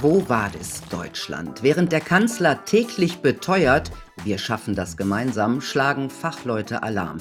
[0.00, 1.64] Quo Vadis Deutschland?
[1.64, 3.90] Während der Kanzler täglich beteuert,
[4.22, 7.18] wir schaffen das gemeinsam, schlagen Fachleute Alarm.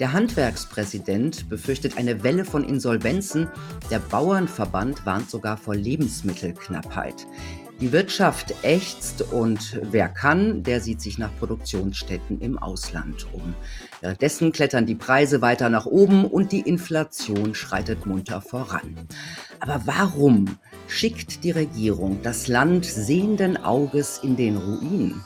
[0.00, 3.48] Der Handwerkspräsident befürchtet eine Welle von Insolvenzen.
[3.92, 7.28] Der Bauernverband warnt sogar vor Lebensmittelknappheit.
[7.80, 13.54] Die Wirtschaft ächzt und wer kann, der sieht sich nach Produktionsstätten im Ausland um.
[14.00, 19.06] Währenddessen klettern die Preise weiter nach oben und die Inflation schreitet munter voran.
[19.60, 20.56] Aber warum
[20.88, 25.20] schickt die Regierung das Land sehenden Auges in den Ruin?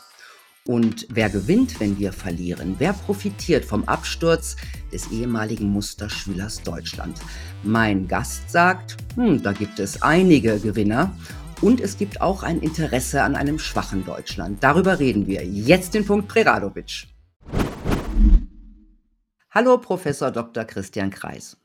[0.66, 2.76] Und wer gewinnt, wenn wir verlieren?
[2.78, 4.56] Wer profitiert vom Absturz
[4.92, 7.18] des ehemaligen Musterschülers Deutschland?
[7.62, 11.16] Mein Gast sagt, hm, da gibt es einige Gewinner
[11.60, 14.62] und es gibt auch ein Interesse an einem schwachen Deutschland.
[14.62, 15.44] Darüber reden wir.
[15.44, 17.06] Jetzt den Punkt Preradovic.
[19.50, 20.64] Hallo, Professor Dr.
[20.64, 21.56] Christian Kreis.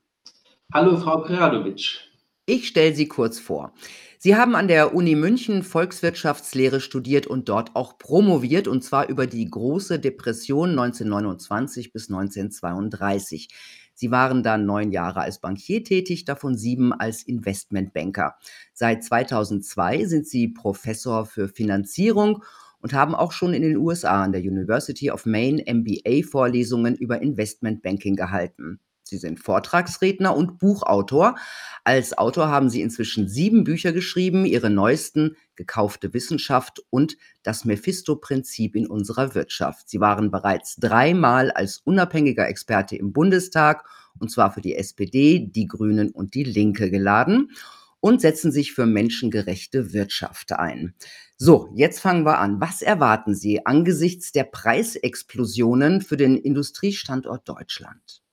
[0.74, 2.15] Hallo, Frau Preradovic.
[2.48, 3.74] Ich stelle Sie kurz vor.
[4.20, 9.26] Sie haben an der Uni München Volkswirtschaftslehre studiert und dort auch promoviert, und zwar über
[9.26, 13.50] die große Depression 1929 bis 1932.
[13.96, 18.36] Sie waren dann neun Jahre als Bankier tätig, davon sieben als Investmentbanker.
[18.74, 22.44] Seit 2002 sind Sie Professor für Finanzierung
[22.80, 28.16] und haben auch schon in den USA an der University of Maine MBA-Vorlesungen über Investmentbanking
[28.16, 28.80] gehalten.
[29.08, 31.36] Sie sind Vortragsredner und Buchautor.
[31.84, 38.76] Als Autor haben Sie inzwischen sieben Bücher geschrieben, Ihre neuesten Gekaufte Wissenschaft und das Mephisto-Prinzip
[38.76, 39.90] in unserer Wirtschaft.
[39.90, 45.68] Sie waren bereits dreimal als unabhängiger Experte im Bundestag, und zwar für die SPD, die
[45.68, 47.52] Grünen und die Linke geladen
[48.00, 50.96] und setzen sich für menschengerechte Wirtschaft ein.
[51.38, 52.60] So, jetzt fangen wir an.
[52.60, 58.25] Was erwarten Sie angesichts der Preisexplosionen für den Industriestandort Deutschland?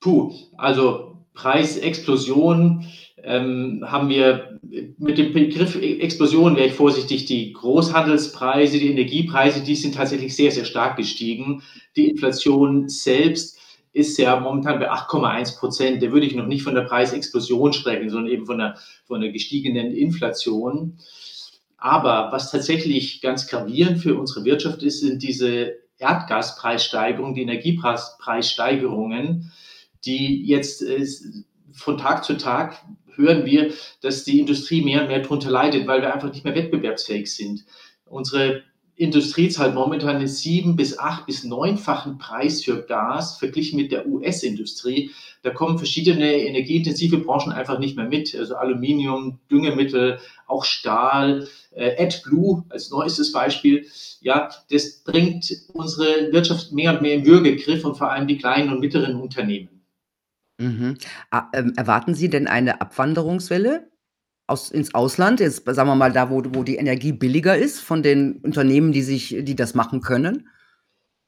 [0.00, 2.86] Puh, also Preisexplosion
[3.22, 4.58] ähm, haben wir
[4.98, 7.26] mit dem Begriff Explosion wäre ich vorsichtig.
[7.26, 11.62] Die Großhandelspreise, die Energiepreise, die sind tatsächlich sehr, sehr stark gestiegen.
[11.96, 13.58] Die Inflation selbst
[13.92, 16.02] ist ja momentan bei 8,1 Prozent.
[16.02, 19.32] Da würde ich noch nicht von der Preisexplosion sprechen, sondern eben von der, von der
[19.32, 20.98] gestiegenen Inflation.
[21.76, 29.52] Aber was tatsächlich ganz gravierend für unsere Wirtschaft ist, sind diese Erdgaspreissteigerungen, die Energiepreissteigerungen
[30.04, 31.06] die jetzt äh,
[31.72, 32.82] von Tag zu Tag
[33.14, 36.54] hören wir, dass die Industrie mehr und mehr darunter leidet, weil wir einfach nicht mehr
[36.54, 37.64] wettbewerbsfähig sind.
[38.06, 38.62] Unsere
[39.00, 44.06] Industrie zahlt momentan einen sieben bis acht bis neunfachen Preis für Gas verglichen mit der
[44.06, 45.10] US-Industrie.
[45.42, 48.34] Da kommen verschiedene energieintensive Branchen einfach nicht mehr mit.
[48.34, 53.86] Also Aluminium, Düngemittel, auch Stahl, äh, AdBlue als neuestes Beispiel.
[54.20, 58.70] Ja, das bringt unsere Wirtschaft mehr und mehr im Würgegriff und vor allem die kleinen
[58.70, 59.79] und mittleren Unternehmen.
[60.60, 60.98] Mhm.
[61.54, 63.90] Ähm, erwarten Sie denn eine Abwanderungswelle
[64.46, 65.40] aus ins Ausland?
[65.40, 69.02] Jetzt sagen wir mal da, wo wo die Energie billiger ist von den Unternehmen, die
[69.02, 70.48] sich die das machen können?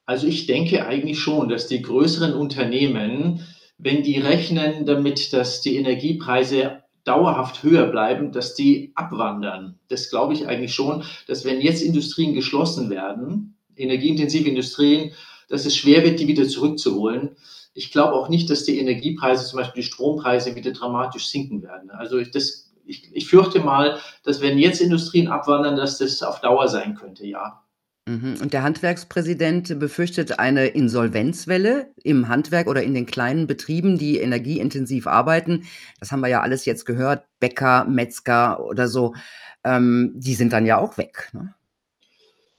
[0.04, 3.41] Also, ich denke eigentlich schon, dass die größeren Unternehmen,
[3.78, 9.78] wenn die rechnen damit, dass die Energiepreise dauerhaft höher bleiben, dass die abwandern.
[9.88, 15.12] Das glaube ich eigentlich schon, dass wenn jetzt Industrien geschlossen werden, energieintensive Industrien,
[15.48, 17.37] dass es schwer wird, die wieder zurückzuholen.
[17.75, 21.91] Ich glaube auch nicht, dass die Energiepreise, zum Beispiel die Strompreise, wieder dramatisch sinken werden.
[21.91, 26.41] Also ich, das, ich, ich fürchte mal, dass wenn jetzt Industrien abwandern, dass das auf
[26.41, 27.62] Dauer sein könnte, ja.
[28.09, 28.37] Mhm.
[28.43, 35.06] Und der Handwerkspräsident befürchtet eine Insolvenzwelle im Handwerk oder in den kleinen Betrieben, die energieintensiv
[35.06, 35.65] arbeiten.
[36.00, 37.25] Das haben wir ja alles jetzt gehört.
[37.39, 39.15] Bäcker, Metzger oder so,
[39.65, 41.31] ähm, die sind dann ja auch weg.
[41.33, 41.54] Ne?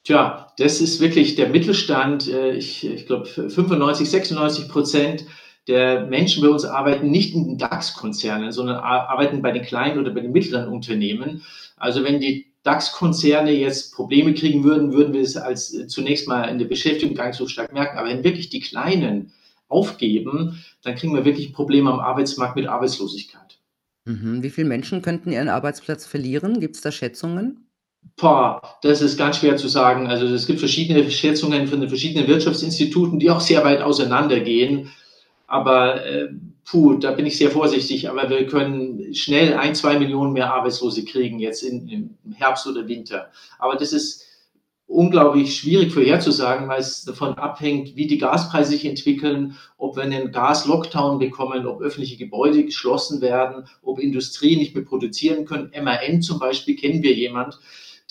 [0.03, 2.27] Tja, das ist wirklich der Mittelstand.
[2.27, 5.25] Äh, ich, ich glaube, 95, 96 Prozent
[5.67, 10.19] der Menschen bei uns arbeiten nicht in DAX-Konzernen, sondern arbeiten bei den kleinen oder bei
[10.19, 11.41] den mittleren Unternehmen.
[11.77, 16.43] Also wenn die DAX-Konzerne jetzt Probleme kriegen würden, würden wir es als äh, zunächst mal
[16.45, 17.97] in der Beschäftigung gar nicht so stark merken.
[17.97, 19.31] Aber wenn wirklich die Kleinen
[19.69, 23.59] aufgeben, dann kriegen wir wirklich Probleme am Arbeitsmarkt mit Arbeitslosigkeit.
[24.05, 24.43] Mhm.
[24.43, 26.59] Wie viele Menschen könnten ihren Arbeitsplatz verlieren?
[26.59, 27.67] Gibt es da Schätzungen?
[28.15, 30.07] Boah, das ist ganz schwer zu sagen.
[30.07, 34.91] Also es gibt verschiedene Schätzungen von den verschiedenen Wirtschaftsinstituten, die auch sehr weit auseinandergehen.
[35.47, 36.29] Aber äh,
[36.63, 38.09] puh, da bin ich sehr vorsichtig.
[38.09, 42.87] Aber wir können schnell ein, zwei Millionen mehr Arbeitslose kriegen jetzt in, im Herbst oder
[42.87, 43.31] Winter.
[43.59, 44.25] Aber das ist
[44.87, 50.31] unglaublich schwierig vorherzusagen, weil es davon abhängt, wie die Gaspreise sich entwickeln, ob wir einen
[50.31, 55.71] Gas-Lockdown bekommen, ob öffentliche Gebäude geschlossen werden, ob Industrie nicht mehr produzieren können.
[55.83, 57.59] MAN zum Beispiel kennen wir jemand,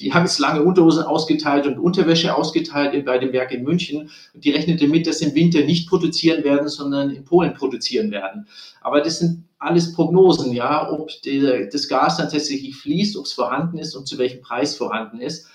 [0.02, 4.10] die haben jetzt lange Unterhosen ausgeteilt und Unterwäsche ausgeteilt bei dem Werk in München.
[4.34, 8.10] Und die rechnete mit, dass sie im Winter nicht produzieren werden, sondern in Polen produzieren
[8.10, 8.49] werden.
[8.81, 13.32] Aber das sind alles Prognosen, ja, ob die, das Gas dann tatsächlich fließt, ob es
[13.32, 15.46] vorhanden ist und zu welchem Preis vorhanden ist.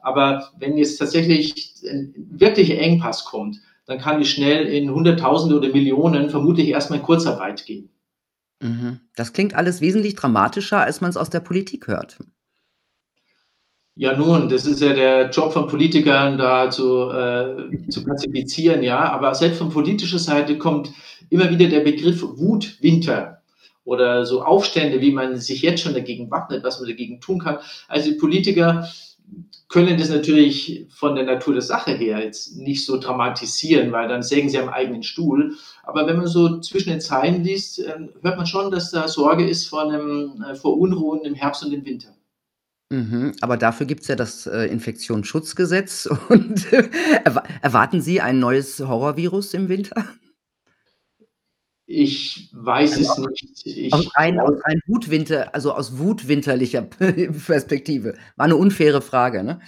[0.00, 1.54] Aber wenn jetzt tatsächlich
[1.90, 3.56] ein wirklicher Engpass kommt,
[3.86, 7.88] dann kann die schnell in Hunderttausende oder Millionen vermutlich erstmal in Kurzarbeit gehen.
[8.60, 9.00] Mhm.
[9.16, 12.18] Das klingt alles wesentlich dramatischer, als man es aus der Politik hört.
[13.96, 18.98] Ja, nun, das ist ja der Job von Politikern, da zu, äh, zu klassifizieren, ja.
[19.12, 20.90] Aber selbst von politischer Seite kommt
[21.30, 23.42] immer wieder der Begriff Wutwinter
[23.84, 27.58] oder so Aufstände, wie man sich jetzt schon dagegen wappnet, was man dagegen tun kann.
[27.86, 28.88] Also Politiker
[29.68, 34.22] können das natürlich von der Natur der Sache her jetzt nicht so dramatisieren, weil dann
[34.22, 35.54] sägen sie am eigenen Stuhl.
[35.84, 39.48] Aber wenn man so zwischen den Zeilen liest, ähm, hört man schon, dass da Sorge
[39.48, 42.14] ist vor, einem, äh, vor Unruhen im Herbst und im Winter.
[42.90, 46.72] Mhm, aber dafür gibt es ja das, äh, Infektionsschutzgesetz und
[47.24, 50.04] erwa erwarten Sie ein neues Horrorvirus im Winter?
[51.86, 53.66] Ich weiß es nicht.
[53.66, 56.82] Ich aus rein aus rein Wutwinter also aus wutwinterlicher
[57.46, 58.14] Perspektive.
[58.36, 59.60] War 'ne unfaire Frage, ne?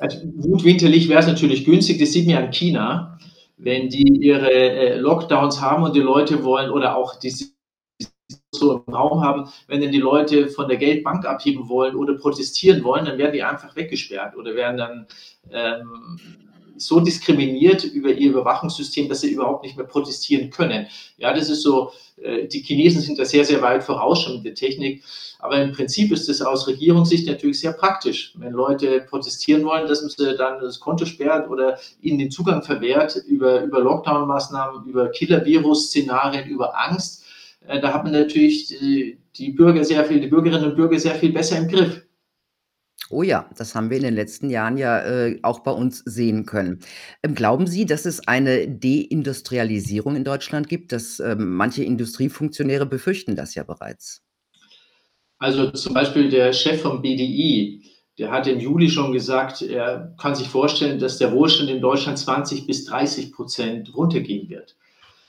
[0.00, 1.98] Also, wutwinterlich wäre es natürlich günstig.
[2.00, 3.18] Das sieht man ja in China,
[3.56, 7.46] wenn die ihre, äh, Lockdowns haben und die Leute wollen oder auch diese
[8.52, 12.82] so im Raum haben, wenn dann die Leute von der Geldbank abheben wollen oder protestieren
[12.82, 15.06] wollen, dann werden die einfach weggesperrt oder werden dann
[15.52, 16.18] ähm,
[16.76, 20.86] so diskriminiert über ihr Überwachungssystem, dass sie überhaupt nicht mehr protestieren können.
[21.18, 24.44] Ja, das ist so, äh, die Chinesen sind da sehr, sehr weit voraus schon mit
[24.44, 25.04] der Technik.
[25.38, 28.34] Aber im Prinzip ist es aus Regierungssicht natürlich sehr praktisch.
[28.36, 32.62] Wenn Leute protestieren wollen, dass man sie dann das Konto sperrt oder ihnen den Zugang
[32.62, 37.24] verwehrt über, über Lockdown-Maßnahmen, über Killer-Virus-Szenarien, über Angst.
[37.66, 41.14] Äh, da hat man natürlich die, die Bürger sehr viel, die Bürgerinnen und Bürger sehr
[41.14, 42.02] viel besser im Griff.
[43.12, 46.46] Oh ja, das haben wir in den letzten Jahren ja, äh, auch bei uns sehen
[46.46, 46.78] können.
[47.24, 50.92] Ähm, glauben Sie, dass es eine Deindustrialisierung in Deutschland gibt?
[50.92, 54.22] Dass, ähm, manche Industriefunktionäre befürchten das ja bereits.
[55.38, 57.82] Also zum Beispiel der Chef vom BDI,
[58.18, 62.18] der hat im Juli schon gesagt, er kann sich vorstellen, dass der Wohlstand in Deutschland
[62.18, 64.76] 20 bis 30 Prozent runtergehen wird.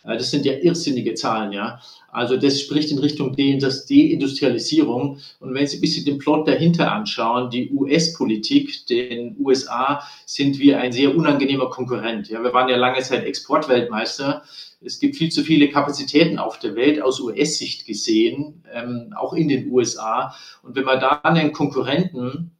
[0.03, 1.79] Äh, das sind ja irrsinnige Zahlen, ja.
[2.11, 5.19] Also das spricht in Richtung Deindustrialisierung.
[5.39, 10.79] Und wenn Sie ein bisschen den Plot dahinter anschauen, die US-Politik, den USA sind wir
[10.79, 12.27] ein sehr unangenehmer Konkurrent.
[12.29, 14.43] Ja, wir waren ja lange Zeit Exportweltmeister.
[14.83, 19.47] Es gibt viel zu viele Kapazitäten auf der Welt aus US-Sicht gesehen, ähm, auch in
[19.47, 20.35] den USA.
[20.63, 22.51] Und wenn man da einen Konkurrenten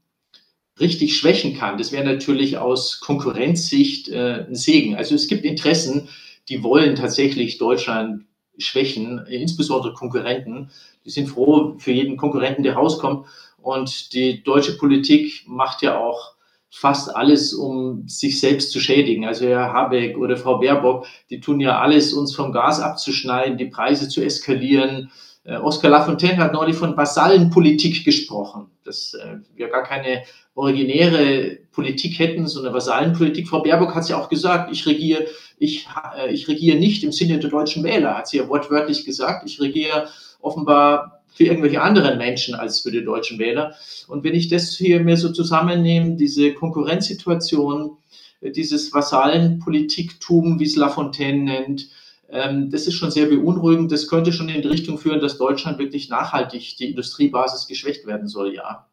[0.80, 4.96] richtig schwächen kann, das wäre natürlich aus Konkurrenzsicht äh, ein Segen.
[4.96, 6.08] Also es gibt Interessen,
[6.52, 8.26] die wollen tatsächlich Deutschland
[8.58, 10.70] schwächen, insbesondere Konkurrenten.
[11.06, 13.26] Die sind froh für jeden Konkurrenten, der rauskommt.
[13.58, 16.36] Und die deutsche Politik macht ja auch
[16.70, 19.26] fast alles, um sich selbst zu schädigen.
[19.26, 23.66] Also Herr Habeck oder Frau Baerbock, die tun ja alles, uns vom Gas abzuschneiden, die
[23.66, 25.10] Preise zu eskalieren.
[25.44, 28.68] Äh, Oskar Lafontaine hat neulich von Vasallenpolitik gesprochen.
[28.84, 30.24] Dass äh, wir gar keine
[30.54, 33.48] originäre Politik hätten, so eine Vasallenpolitik.
[33.48, 35.26] Frau Baerbock hat es ja auch gesagt, ich regiere
[35.58, 39.48] ich, äh, ich regiere nicht im Sinne der deutschen Wähler, hat sie ja wortwörtlich gesagt.
[39.50, 40.10] Ich regiere
[40.42, 43.76] offenbar für irgendwelche anderen Menschen als für die deutschen Wähler.
[44.08, 47.98] Und wenn ich das hier mir so zusammennehme, diese Konkurrenzsituation,
[48.42, 51.90] dieses Vasallenpolitiktum, wie es Lafontaine nennt,
[52.32, 53.92] das ist schon sehr beunruhigend.
[53.92, 58.28] Das könnte schon in die Richtung führen, dass Deutschland wirklich nachhaltig die Industriebasis geschwächt werden
[58.28, 58.88] soll, ja.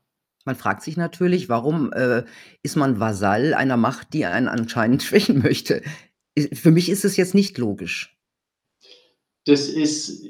[0.45, 2.25] Man fragt sich natürlich, warum äh,
[2.63, 5.83] ist man Vasall einer Macht, die einen anscheinend schwächen möchte?
[6.53, 8.17] Für mich ist es jetzt nicht logisch.
[9.45, 10.25] Das ist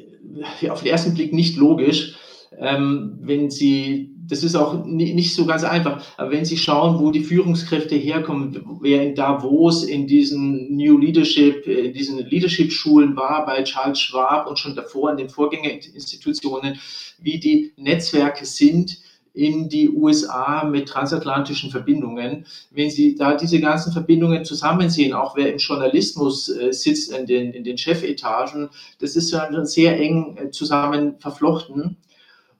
[0.68, 2.16] auf den ersten Blick nicht logisch.
[2.56, 7.10] Ähm, wenn Sie, das ist auch nicht so ganz einfach, aber wenn Sie schauen, wo
[7.10, 13.62] die Führungskräfte herkommen, wer in Davos in diesen New Leadership, in diesen Leadership-Schulen war, bei
[13.62, 16.78] Charles Schwab und schon davor in den Vorgängerinstitutionen,
[17.18, 18.98] wie die Netzwerke sind,
[19.32, 22.44] in die USA mit transatlantischen Verbindungen.
[22.70, 27.52] Wenn Sie da diese ganzen Verbindungen zusammensehen, auch wer im Journalismus äh, sitzt in den,
[27.52, 28.68] in den Chefetagen,
[28.98, 31.98] das ist sehr eng äh, zusammen verflochten.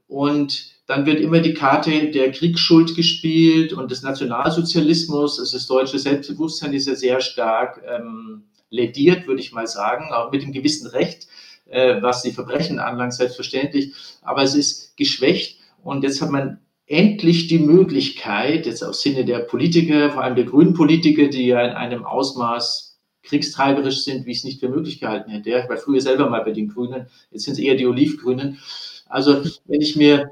[0.06, 5.38] Und dann wird immer die Karte der Kriegsschuld gespielt und des Nationalsozialismus.
[5.38, 10.33] Also das deutsche Selbstbewusstsein ist ja sehr stark ähm, lediert, würde ich mal sagen, auch
[10.33, 11.28] mit dem gewissen Recht,
[11.66, 13.92] äh, was die Verbrechen anlangt, selbstverständlich.
[14.23, 15.61] Aber es ist geschwächt.
[15.83, 20.47] Und jetzt hat man endlich die Möglichkeit, jetzt aus Sinne der Politiker, vor allem der
[20.47, 25.00] grünen Politiker, die ja in einem Ausmaß kriegstreiberisch sind, wie ich es nicht für möglich
[25.00, 25.50] gehalten hätte.
[25.50, 28.59] Ich war früher selber mal bei den Grünen, jetzt sind es eher die Olivgrünen.
[29.07, 30.30] Also wenn ich mir,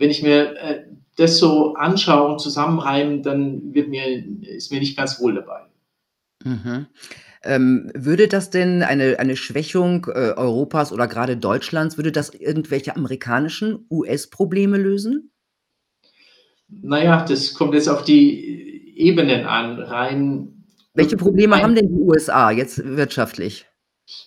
[0.00, 0.84] wenn ich mir äh,
[1.16, 5.60] das so anschaue und zusammenreimen, dann wird mir, ist mir nicht ganz wohl dabei.
[6.42, 6.86] Mhm.
[7.42, 12.96] Ähm, würde das denn eine eine Schwächung, äh, Europas oder gerade Deutschlands würde das irgendwelche
[12.96, 15.30] amerikanischen US-Probleme lösen?
[16.68, 19.78] Na ja, das kommt jetzt auf die Ebenen an.
[19.80, 20.64] Rein
[20.94, 23.66] Welche Probleme rein haben denn die USA jetzt wirtschaftlich?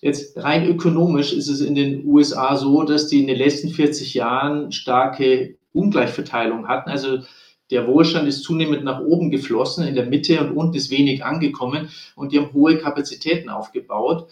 [0.01, 4.13] Jetzt rein ökonomisch ist es in den USA so, dass die in den letzten 40
[4.13, 6.89] Jahren starke Ungleichverteilung hatten.
[6.89, 7.20] Also
[7.72, 11.89] der Wohlstand ist zunehmend nach oben geflossen, in der Mitte und unten ist wenig angekommen
[12.15, 14.30] und die haben hohe Kapazitäten aufgebaut.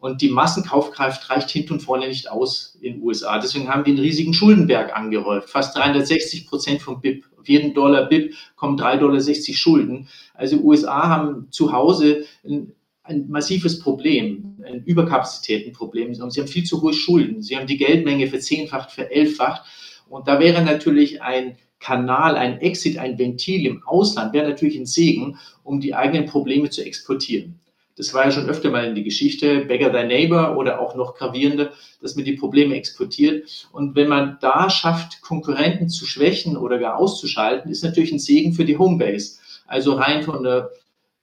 [0.00, 3.38] Und die Massenkaufkraft reicht hinten und vorne nicht aus in den USA.
[3.38, 5.50] Deswegen haben die einen riesigen Schuldenberg angehäuft.
[5.50, 7.26] Fast 360 Prozent vom BIP.
[7.38, 10.08] Auf jeden Dollar BIP kommen 3,60 Dollar Schulden.
[10.32, 16.14] Also USA haben zu Hause ein, ein massives Problem, ein Überkapazitätenproblem.
[16.14, 17.42] Sie haben viel zu hohe Schulden.
[17.42, 19.62] Sie haben die Geldmenge verzehnfacht, verelfacht.
[20.10, 24.84] Und da wäre natürlich ein Kanal, ein Exit, ein Ventil im Ausland, wäre natürlich ein
[24.84, 27.60] Segen, um die eigenen Probleme zu exportieren.
[27.96, 31.14] Das war ja schon öfter mal in die Geschichte, Beggar Thy Neighbor oder auch noch
[31.14, 31.70] gravierender,
[32.02, 33.68] dass man die Probleme exportiert.
[33.72, 38.52] Und wenn man da schafft, Konkurrenten zu schwächen oder gar auszuschalten, ist natürlich ein Segen
[38.52, 39.38] für die Homebase.
[39.66, 40.70] Also rein von der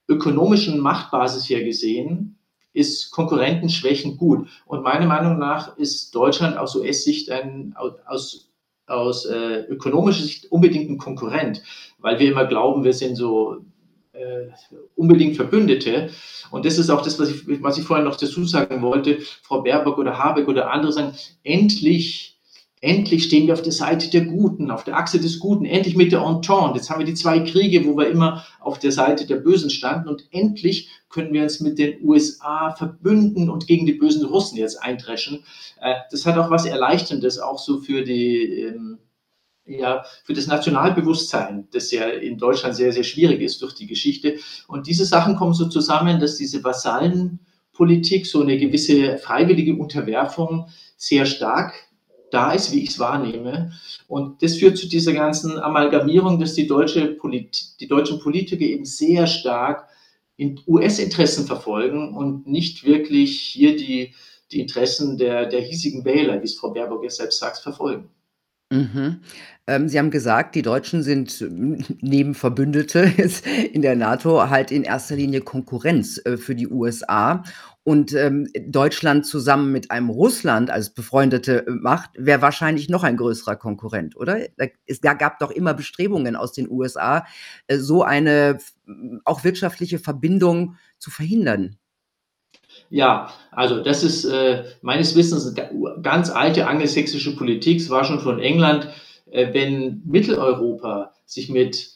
[0.08, 2.38] ökonomischen Machtbasis her gesehen,
[2.72, 4.48] ist Konkurrentenschwächen gut.
[4.64, 7.74] Und meiner Meinung nach ist Deutschland aus US-Sicht ein,
[8.06, 8.47] aus
[8.88, 11.62] aus äh, ökonomischer Sicht unbedingt ein Konkurrent,
[11.98, 13.58] weil wir immer glauben, wir sind so
[14.12, 14.48] äh,
[14.96, 16.10] unbedingt Verbündete.
[16.50, 19.18] Und das ist auch das, was ich, was ich vorhin noch dazu sagen wollte.
[19.42, 21.12] Frau Baerbock oder Habeck oder andere sagen,
[21.44, 22.37] endlich
[22.80, 26.12] Endlich stehen wir auf der Seite der Guten, auf der Achse des Guten, endlich mit
[26.12, 26.76] der Entente.
[26.76, 30.08] Jetzt haben wir die zwei Kriege, wo wir immer auf der Seite der Bösen standen
[30.08, 34.80] und endlich können wir uns mit den USA verbünden und gegen die bösen Russen jetzt
[34.82, 35.44] eindreschen.
[35.80, 38.98] Äh, das hat auch was Erleichterndes, auch so für die, ähm,
[39.64, 44.36] ja, für das Nationalbewusstsein, das ja in Deutschland sehr, sehr schwierig ist durch die Geschichte.
[44.68, 51.26] Und diese Sachen kommen so zusammen, dass diese Vasallenpolitik, so eine gewisse freiwillige Unterwerfung sehr
[51.26, 51.87] stark
[52.30, 53.72] da ist, wie ich es wahrnehme.
[54.06, 58.84] Und das führt zu dieser ganzen Amalgamierung, dass die, deutsche Polit die deutschen Politiker eben
[58.84, 59.88] sehr stark
[60.36, 64.14] in US-Interessen verfolgen und nicht wirklich hier die,
[64.52, 68.08] die Interessen der, der hiesigen Wähler, wie es Frau Baerbock jetzt selbst sagt, verfolgen.
[68.70, 69.20] Mhm.
[69.66, 71.44] Ähm, Sie haben gesagt, die Deutschen sind
[72.00, 73.00] neben Verbündete
[73.72, 77.44] in der NATO halt in erster Linie Konkurrenz äh, für die USA.
[77.88, 83.16] Und ähm, Deutschland zusammen mit einem Russland als befreundete äh, Macht wäre wahrscheinlich noch ein
[83.16, 84.40] größerer Konkurrent, oder?
[84.84, 87.24] Es gab doch immer Bestrebungen aus den USA,
[87.66, 88.58] äh, so eine
[89.24, 91.78] auch wirtschaftliche Verbindung zu verhindern.
[92.90, 97.80] Ja, also das ist äh, meines Wissens eine ganz alte angelsächsische Politik.
[97.80, 98.90] Es war schon von England,
[99.30, 101.90] äh, wenn Mitteleuropa sich mit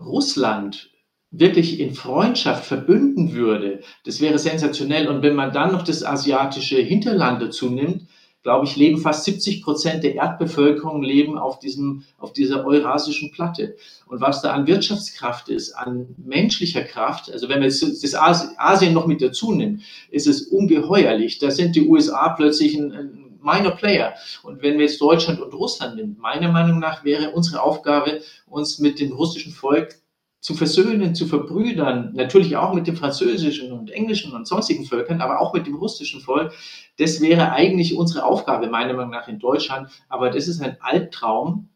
[0.00, 0.90] Russland
[1.30, 5.08] wirklich in Freundschaft verbünden würde, das wäre sensationell.
[5.08, 8.06] Und wenn man dann noch das asiatische Hinterland dazu nimmt,
[8.42, 13.76] glaube ich, leben fast 70 Prozent der Erdbevölkerung leben auf diesem, auf dieser eurasischen Platte.
[14.06, 18.94] Und was da an Wirtschaftskraft ist, an menschlicher Kraft, also wenn man jetzt das Asien
[18.94, 21.38] noch mit dazu nimmt, ist es ungeheuerlich.
[21.38, 24.14] Da sind die USA plötzlich ein, ein minor Player.
[24.42, 28.78] Und wenn wir jetzt Deutschland und Russland nehmen, meiner Meinung nach wäre unsere Aufgabe, uns
[28.78, 29.99] mit dem russischen Volk
[30.40, 35.40] zu versöhnen, zu verbrüdern, natürlich auch mit dem französischen und englischen und sonstigen Völkern, aber
[35.40, 36.52] auch mit dem russischen Volk.
[36.98, 39.90] Das wäre eigentlich unsere Aufgabe, meiner Meinung nach, in Deutschland.
[40.08, 41.68] Aber das ist ein Albtraum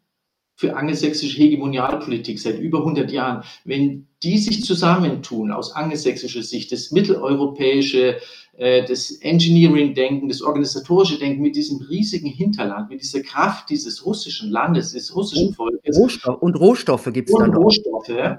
[0.56, 3.44] für angelsächsische Hegemonialpolitik seit über 100 Jahren.
[3.64, 8.18] Wenn die sich zusammentun aus angelsächsischer Sicht, das mitteleuropäische,
[8.56, 14.50] äh, das Engineering-Denken, das organisatorische Denken mit diesem riesigen Hinterland, mit dieser Kraft dieses russischen
[14.50, 15.98] Landes, des russischen Volkes.
[15.98, 17.52] Rohstoff, und Rohstoffe gibt es dann.
[17.52, 18.38] Rohstoffe.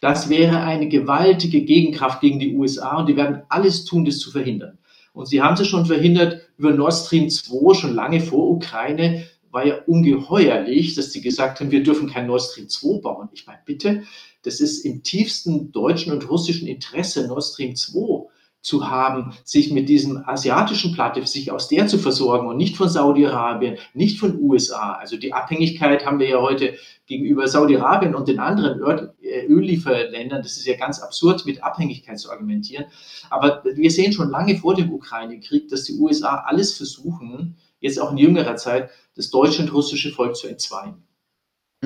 [0.00, 4.30] Das wäre eine gewaltige Gegenkraft gegen die USA und die werden alles tun, das zu
[4.30, 4.78] verhindern.
[5.12, 9.66] Und sie haben es schon verhindert über Nord Stream 2, schon lange vor Ukraine, war
[9.66, 13.28] ja ungeheuerlich, dass sie gesagt haben, wir dürfen kein Nord Stream 2 bauen.
[13.32, 14.02] Ich meine, bitte,
[14.42, 18.25] das ist im tiefsten deutschen und russischen Interesse, Nord Stream 2
[18.66, 22.88] zu haben, sich mit diesem asiatischen Platte, sich aus der zu versorgen und nicht von
[22.88, 24.94] Saudi-Arabien, nicht von USA.
[24.94, 26.74] Also die Abhängigkeit haben wir ja heute
[27.06, 28.80] gegenüber Saudi-Arabien und den anderen
[29.22, 30.42] äh, Öllieferländern.
[30.42, 32.86] Das ist ja ganz absurd, mit Abhängigkeit zu argumentieren.
[33.30, 38.10] Aber wir sehen schon lange vor dem Ukraine-Krieg, dass die USA alles versuchen, jetzt auch
[38.10, 41.05] in jüngerer Zeit, das deutsche und russische Volk zu entzweien.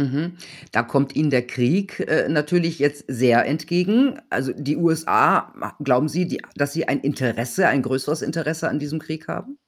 [0.01, 0.33] Mhm.
[0.73, 4.19] Da kommt Ihnen der Krieg, äh, natürlich jetzt sehr entgegen.
[4.31, 5.53] Also, die USA,
[5.83, 9.59] glauben Sie, die dass sie ein Interesse ein größeres Interesse an diesem Krieg haben?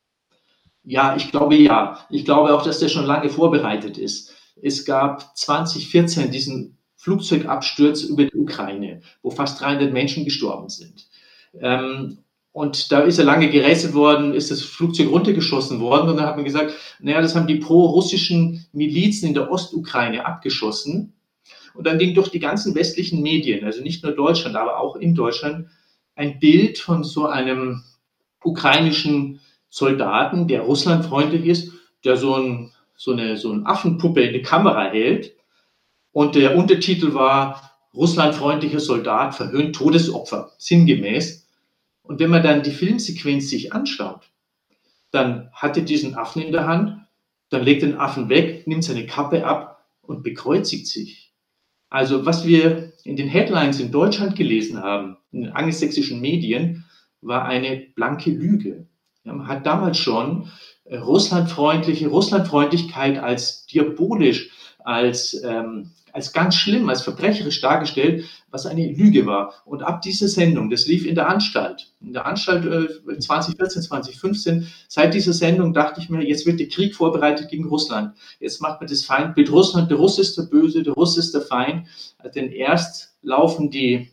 [0.84, 2.06] Ja, ich glaube ja.
[2.10, 4.34] Ich glaube auch, dass der schon lange vorbereitet ist.
[4.60, 11.08] Es gab 2014 diesen Flugzeugabsturz über die Ukraine, wo fast 300 Menschen gestorben sind.
[11.60, 12.18] Ähm,
[12.52, 16.10] und da ist er lange gerätselt worden, ist das Flugzeug runtergeschossen worden.
[16.10, 21.14] Und dann hat man gesagt, naja, das haben die pro-russischen Milizen in der Ostukraine abgeschossen.
[21.74, 25.14] Und dann ging durch die ganzen westlichen Medien, also nicht nur Deutschland, aber auch in
[25.14, 25.68] Deutschland,
[26.14, 27.82] ein Bild von so einem
[28.44, 29.40] ukrainischen
[29.70, 31.72] Soldaten, der russlandfreundlich ist,
[32.04, 35.34] der so, ein, so, eine, so eine Affenpuppe in die Kamera hält.
[36.12, 41.41] Und der Untertitel war Russlandfreundlicher Soldat verhöhnt Todesopfer, sinngemäß.
[42.02, 44.30] Und wenn man dann die Filmsequenz sich anschaut,
[45.10, 47.06] dann hat er diesen Affen in der Hand,
[47.50, 51.32] dann legt den Affen weg, nimmt seine Kappe ab und bekreuzigt sich.
[51.90, 56.86] Also was wir in den Headlines in Deutschland gelesen haben, in den angelsächsischen Medien,
[57.20, 58.86] war eine blanke Lüge.
[59.24, 60.48] Man hat damals schon
[60.84, 64.50] äh, russlandfreundliche Russlandfreundlichkeit als diabolisch,
[64.84, 69.54] als ähm, als ganz schlimm, als verbrecherisch dargestellt, was eine Lüge war.
[69.64, 74.66] Und ab dieser Sendung, das lief in der Anstalt, in der Anstalt äh, 2014, 2015,
[74.88, 78.14] seit dieser Sendung dachte ich mir, jetzt wird der Krieg vorbereitet gegen Russland.
[78.40, 81.42] Jetzt macht man das Feindbild Russland, der Russ ist der Böse, der Russ ist der
[81.42, 81.86] Feind.
[82.34, 84.10] Denn erst laufen die,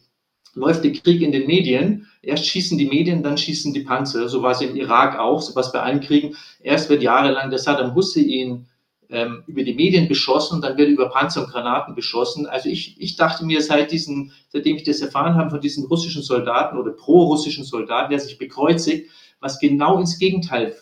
[0.55, 4.29] läuft der Krieg in den Medien, erst schießen die Medien, dann schießen die Panzer.
[4.29, 6.35] So war es im Irak auch, so war es bei allen Kriegen.
[6.61, 8.67] Erst wird jahrelang der Saddam Hussein
[9.09, 12.45] ähm, über die Medien beschossen, dann wird über Panzer und Granaten beschossen.
[12.45, 16.21] Also ich, ich dachte mir seit diesen, seitdem ich das erfahren habe von diesen russischen
[16.21, 20.75] Soldaten oder pro-russischen Soldaten, der sich bekreuzigt, was genau ins Gegenteil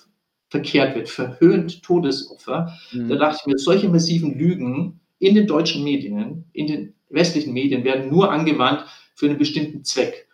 [0.49, 2.73] verkehrt wird, verhöhnt Todesopfer.
[2.91, 3.09] Mhm.
[3.09, 7.83] Da dachte ich mir, solche massiven Lügen in den deutschen Medien, in den westlichen Medien
[7.83, 10.27] werden nur angewandt für einen bestimmten Zweck.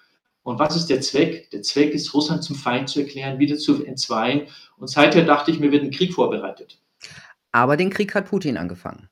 [0.43, 1.49] Und was ist der Zweck?
[1.51, 4.47] Der Zweck ist, Russland zum Feind zu erklären, wieder zu entzweien.
[4.77, 6.79] Und seither dachte ich mir, wird ein Krieg vorbereitet.
[7.53, 9.07] Aber den Krieg hat Putin angefangen.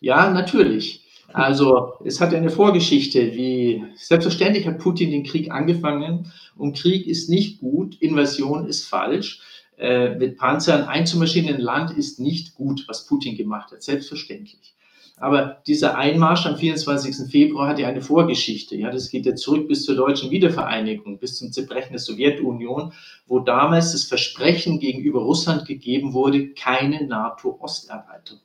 [0.00, 1.02] Ja, natürlich.
[1.32, 7.28] Also es hat eine Vorgeschichte, wie selbstverständlich hat Putin den Krieg angefangen und Krieg ist
[7.28, 9.42] nicht gut, Invasion ist falsch.
[9.78, 14.74] Äh, mit Panzern einzumarschieren in ein Land ist nicht gut, was Putin gemacht hat, selbstverständlich.
[15.18, 17.30] Aber dieser Einmarsch am 24.
[17.30, 18.76] Februar hat ja eine Vorgeschichte.
[18.76, 22.92] Ja, das geht ja zurück bis zur deutschen Wiedervereinigung, bis zum Zerbrechen der Sowjetunion,
[23.26, 28.40] wo damals das Versprechen gegenüber Russland gegeben wurde, keine NATO-Osterweiterung.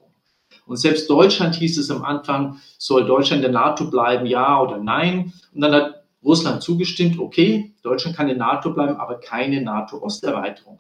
[0.65, 5.34] Und selbst Deutschland hieß es am Anfang, soll Deutschland der NATO bleiben, ja oder nein?
[5.53, 10.79] Und dann hat Russland zugestimmt, okay, Deutschland kann in der NATO bleiben, aber keine NATO-Osterweiterung.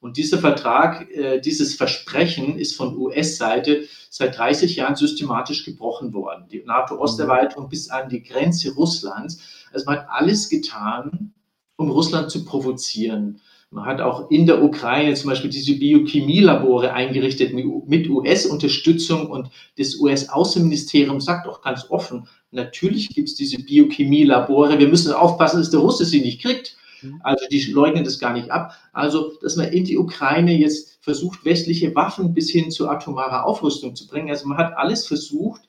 [0.00, 6.46] Und dieser Vertrag, äh, dieses Versprechen ist von US-Seite seit 30 Jahren systematisch gebrochen worden.
[6.50, 9.40] Die NATO-Osterweiterung bis an die Grenze Russlands.
[9.72, 11.32] Also man hat alles getan,
[11.76, 13.40] um Russland zu provozieren.
[13.72, 19.94] Man hat auch in der Ukraine zum Beispiel diese Biochemielabore eingerichtet mit US-Unterstützung und das
[19.94, 25.78] US-Außenministerium sagt auch ganz offen, natürlich gibt es diese Biochemielabore, wir müssen aufpassen, dass der
[25.78, 26.76] Russe sie nicht kriegt.
[27.02, 27.20] Mhm.
[27.22, 28.72] Also die leugnen das gar nicht ab.
[28.92, 33.94] Also, dass man in die Ukraine jetzt versucht, westliche Waffen bis hin zu atomarer Aufrüstung
[33.96, 34.30] zu bringen.
[34.30, 35.62] Also man hat alles versucht,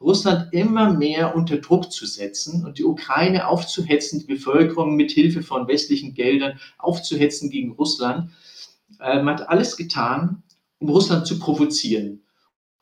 [0.00, 5.42] Russland immer mehr unter Druck zu setzen und die Ukraine aufzuhetzen, die Bevölkerung mit Hilfe
[5.42, 8.30] von westlichen Geldern aufzuhetzen gegen Russland.
[9.00, 10.42] Äh, man hat alles getan,
[10.78, 12.22] um Russland zu provozieren.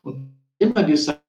[0.01, 1.21] Und immer gesagt,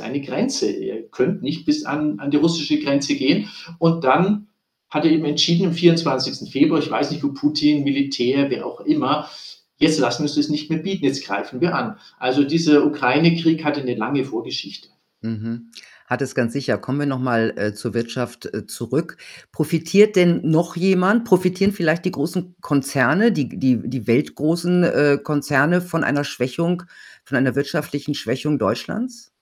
[0.00, 0.70] eine Grenze.
[0.70, 3.48] Ihr könnt nicht bis an, an die russische Grenze gehen.
[3.78, 4.47] Und dann
[4.90, 6.50] hat er eben entschieden am 24.
[6.50, 9.28] Februar, ich weiß nicht, wo Putin, Militär, wer auch immer,
[9.76, 11.98] jetzt lassen wir es nicht mehr bieten, jetzt greifen wir an.
[12.18, 14.88] Also dieser Ukraine-Krieg hatte eine lange Vorgeschichte.
[15.20, 15.70] Mhm.
[16.06, 16.78] Hat es ganz sicher.
[16.78, 19.18] Kommen wir nochmal äh, zur Wirtschaft äh, zurück.
[19.52, 21.26] Profitiert denn noch jemand?
[21.26, 26.84] Profitieren vielleicht die großen Konzerne, die, die, die weltgroßen äh, Konzerne von einer Schwächung,
[27.24, 29.32] von einer wirtschaftlichen Schwächung Deutschlands?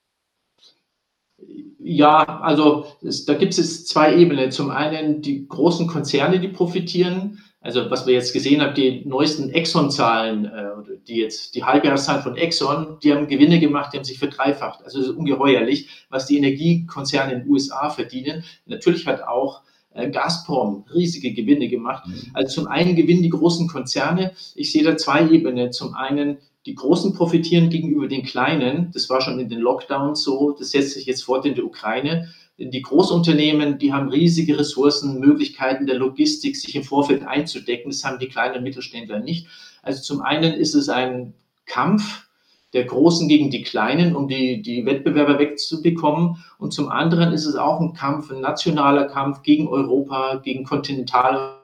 [1.79, 4.51] Ja, also es, da gibt es zwei Ebenen.
[4.51, 7.39] Zum einen die großen Konzerne, die profitieren.
[7.61, 12.37] Also was wir jetzt gesehen haben, die neuesten Exxon-Zahlen, äh, die jetzt die Halbjahreszahlen von
[12.37, 14.85] Exxon, die haben Gewinne gemacht, die haben sich verdreifacht.
[14.85, 18.45] Also es ist ungeheuerlich, was die Energiekonzerne in den USA verdienen.
[18.67, 19.63] Natürlich hat auch
[19.95, 22.07] äh, Gazprom riesige Gewinne gemacht.
[22.07, 22.31] Mhm.
[22.35, 24.33] Also zum einen gewinnen die großen Konzerne.
[24.55, 25.73] Ich sehe da zwei Ebenen.
[25.73, 28.91] Zum einen die Großen profitieren gegenüber den Kleinen.
[28.93, 30.51] Das war schon in den Lockdowns so.
[30.59, 32.29] Das setzt sich jetzt fort in der Ukraine.
[32.59, 37.91] Die Großunternehmen, die haben riesige Ressourcen, Möglichkeiten der Logistik, sich im Vorfeld einzudecken.
[37.91, 39.47] Das haben die kleinen Mittelständler nicht.
[39.83, 41.35] Also zum einen ist es ein
[41.67, 42.27] Kampf
[42.73, 46.45] der Großen gegen die Kleinen, um die, die Wettbewerber wegzubekommen.
[46.59, 51.61] Und zum anderen ist es auch ein Kampf, ein nationaler Kampf gegen Europa, gegen Kontinental,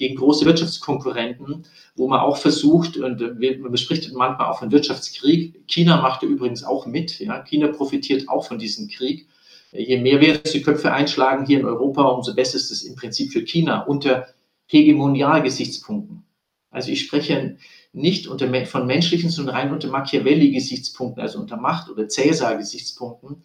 [0.00, 5.60] gegen große Wirtschaftskonkurrenten, wo man auch versucht, und man bespricht manchmal auch von Wirtschaftskrieg.
[5.68, 7.20] China macht übrigens auch mit.
[7.20, 7.44] Ja.
[7.44, 9.28] China profitiert auch von diesem Krieg.
[9.72, 13.30] Je mehr wir die Köpfe einschlagen hier in Europa, umso besser ist es im Prinzip
[13.30, 14.28] für China unter
[14.68, 16.24] Hegemonialgesichtspunkten.
[16.70, 17.58] Also ich spreche
[17.92, 23.42] nicht unter, von menschlichen, sondern rein unter Machiavelli-Gesichtspunkten, also unter Macht- oder Cäsar-Gesichtspunkten.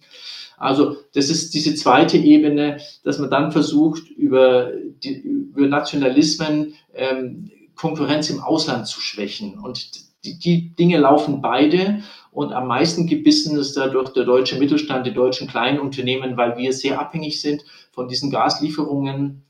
[0.57, 4.71] Also das ist diese zweite Ebene, dass man dann versucht, über,
[5.03, 9.59] die, über Nationalismen ähm, Konkurrenz im Ausland zu schwächen.
[9.59, 9.91] Und
[10.23, 15.13] die, die Dinge laufen beide und am meisten gebissen ist dadurch der deutsche Mittelstand, die
[15.13, 19.44] deutschen kleinen Unternehmen, weil wir sehr abhängig sind von diesen Gaslieferungen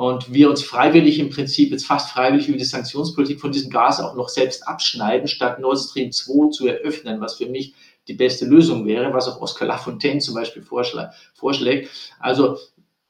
[0.00, 4.00] und wir uns freiwillig im Prinzip jetzt fast freiwillig über die Sanktionspolitik von diesem Gas
[4.00, 7.74] auch noch selbst abschneiden, statt Nord Stream 2 zu eröffnen, was für mich
[8.08, 11.90] die beste Lösung wäre, was auch Oskar Lafontaine zum Beispiel vorschlägt.
[12.18, 12.56] Also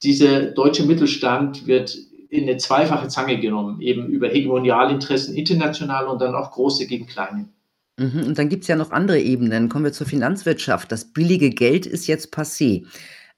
[0.03, 1.97] dieser deutsche Mittelstand wird
[2.29, 7.49] in eine zweifache Zange genommen, eben über Hegemonialinteressen international und dann auch große gegen kleine.
[7.99, 9.69] Mhm, und dann gibt es ja noch andere Ebenen.
[9.69, 10.91] Kommen wir zur Finanzwirtschaft.
[10.91, 12.85] Das billige Geld ist jetzt passé.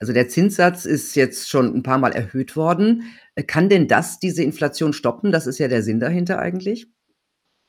[0.03, 3.05] Also der Zinssatz ist jetzt schon ein paar Mal erhöht worden.
[3.47, 5.31] Kann denn das diese Inflation stoppen?
[5.31, 6.89] Das ist ja der Sinn dahinter eigentlich.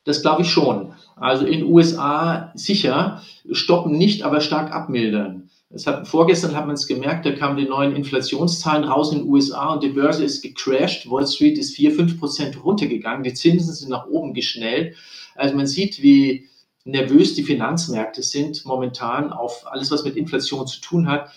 [0.03, 0.93] Das glaube ich schon.
[1.15, 5.51] Also in USA sicher, stoppen nicht, aber stark abmildern.
[5.69, 9.27] Es hat, vorgestern hat man es gemerkt, da kamen die neuen Inflationszahlen raus in den
[9.27, 11.07] USA und die Börse ist gecrashed.
[11.11, 13.21] Wall Street ist 4, 5 Prozent runtergegangen.
[13.21, 14.95] Die Zinsen sind nach oben geschnellt.
[15.35, 16.49] Also man sieht, wie
[16.83, 21.29] nervös die Finanzmärkte sind momentan auf alles, was mit Inflation zu tun hat.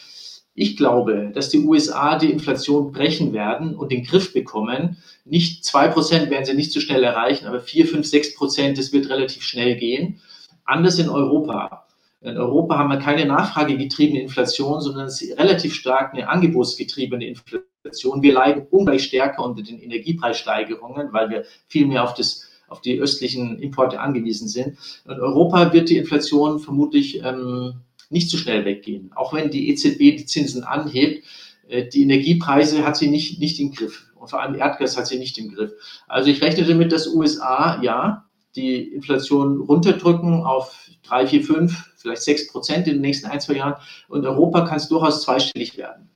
[0.58, 4.96] Ich glaube, dass die USA die Inflation brechen werden und den Griff bekommen.
[5.26, 8.90] Nicht zwei Prozent werden sie nicht so schnell erreichen, aber vier, fünf, sechs Prozent, das
[8.90, 10.18] wird relativ schnell gehen.
[10.64, 11.86] Anders in Europa.
[12.22, 18.22] In Europa haben wir keine nachfragegetriebene Inflation, sondern relativ stark eine angebotsgetriebene Inflation.
[18.22, 22.98] Wir leiden ungleich stärker unter den Energiepreissteigerungen, weil wir viel mehr auf das auf die
[22.98, 24.76] östlichen Importe angewiesen sind.
[25.04, 27.74] In Europa wird die Inflation vermutlich ähm,
[28.10, 29.12] nicht so schnell weggehen.
[29.14, 31.24] Auch wenn die EZB die Zinsen anhebt,
[31.68, 34.06] äh, die Energiepreise hat sie nicht, nicht im Griff.
[34.14, 35.72] Und vor allem Erdgas hat sie nicht im Griff.
[36.08, 42.22] Also ich rechne damit, dass USA, ja, die Inflation runterdrücken auf drei, vier, fünf, vielleicht
[42.22, 43.74] sechs Prozent in den nächsten ein, zwei Jahren.
[44.08, 46.08] Und Europa kann es durchaus zweistellig werden.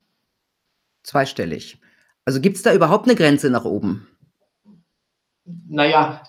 [1.02, 1.78] Zweistellig.
[2.24, 4.06] Also gibt es da überhaupt eine Grenze nach oben?
[5.68, 6.22] Naja,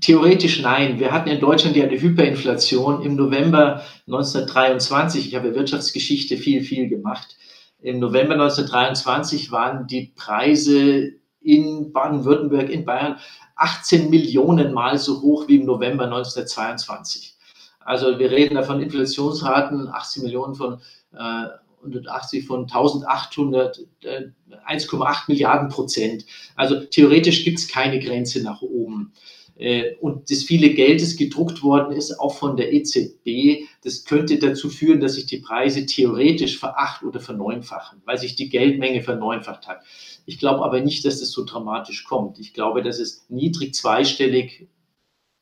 [0.00, 0.98] theoretisch nein.
[0.98, 5.28] Wir hatten in Deutschland ja eine Hyperinflation im November 1923.
[5.28, 7.36] Ich habe Wirtschaftsgeschichte viel, viel gemacht.
[7.80, 13.18] Im November 1923 waren die Preise in Baden-Württemberg, in Bayern
[13.56, 17.36] 18 Millionen Mal so hoch wie im November 1922.
[17.80, 20.80] Also wir reden da von Inflationsraten, 18 Millionen von
[21.12, 21.46] äh,
[21.82, 24.22] 180 von 1800, äh,
[24.66, 26.24] 1,8 Milliarden Prozent.
[26.56, 29.12] Also theoretisch gibt es keine Grenze nach oben.
[29.56, 34.38] Äh, und das viele Geld, das gedruckt worden ist, auch von der EZB, das könnte
[34.38, 39.68] dazu führen, dass sich die Preise theoretisch veracht oder verneunfachen, weil sich die Geldmenge verneunfacht
[39.68, 39.82] hat.
[40.24, 42.38] Ich glaube aber nicht, dass das so dramatisch kommt.
[42.38, 44.68] Ich glaube, dass es niedrig zweistellig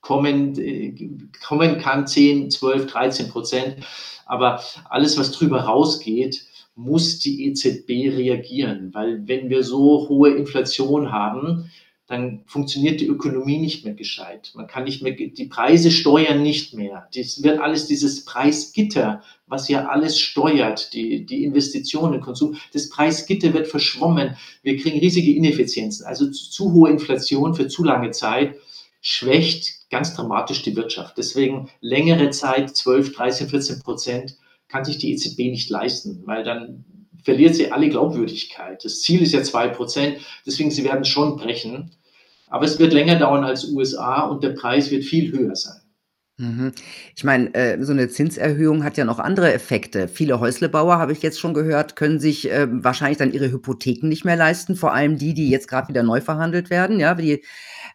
[0.00, 0.94] kommen, äh,
[1.46, 3.76] kommen kann, 10, 12, 13 Prozent.
[4.26, 6.44] Aber alles, was drüber rausgeht,
[6.76, 11.70] muss die EZB reagieren, weil wenn wir so hohe Inflation haben,
[12.10, 14.50] dann funktioniert die Ökonomie nicht mehr gescheit.
[14.56, 17.08] Man kann nicht mehr, die Preise steuern nicht mehr.
[17.14, 23.54] Das wird alles dieses Preisgitter, was ja alles steuert, die, die Investitionen, Konsum, das Preisgitter
[23.54, 24.36] wird verschwommen.
[24.64, 26.04] Wir kriegen riesige Ineffizienzen.
[26.04, 28.56] Also zu, zu hohe Inflation für zu lange Zeit
[29.00, 31.18] schwächt ganz dramatisch die Wirtschaft.
[31.18, 34.36] Deswegen längere Zeit, 12, 13, 14 Prozent,
[34.68, 36.84] kann sich die EZB nicht leisten, weil dann
[37.24, 38.84] verliert sie alle Glaubwürdigkeit.
[38.84, 41.90] Das Ziel ist ja zwei Prozent, deswegen sie werden schon brechen.
[42.46, 45.80] Aber es wird länger dauern als USA und der Preis wird viel höher sein.
[46.40, 46.72] Mhm.
[47.14, 50.08] Ich meine, äh, so eine Zinserhöhung hat ja noch andere Effekte.
[50.08, 54.24] Viele Häuslebauer, habe ich jetzt schon gehört, können sich äh, wahrscheinlich dann ihre Hypotheken nicht
[54.24, 56.98] mehr leisten, vor allem die, die jetzt gerade wieder neu verhandelt werden.
[56.98, 57.42] Ja, die,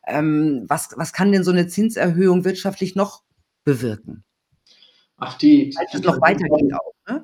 [0.07, 3.23] ähm, was, was kann denn so eine Zinserhöhung wirtschaftlich noch
[3.63, 4.23] bewirken?
[5.17, 7.23] Ach, die, Als es noch weitergeht auch, ne?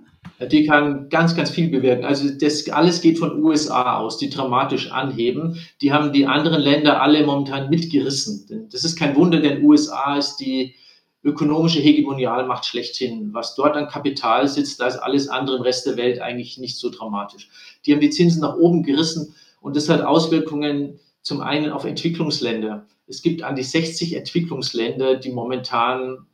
[0.50, 2.04] Die kann ganz, ganz viel bewirken.
[2.04, 5.60] Also das alles geht von USA aus, die dramatisch anheben.
[5.82, 8.67] Die haben die anderen Länder alle momentan mitgerissen.
[8.72, 10.76] Das ist kein Wunder, denn USA ist die
[11.24, 13.34] ökonomische Hegemonialmacht schlechthin.
[13.34, 16.78] Was dort an Kapital sitzt, da ist alles andere im Rest der Welt eigentlich nicht
[16.78, 17.50] so dramatisch.
[17.86, 22.88] Die haben die Zinsen nach oben gerissen und das hat Auswirkungen zum einen auf Entwicklungsländer.
[23.07, 26.25] Es gibt an die 60 Entwicklungsländer, die momentan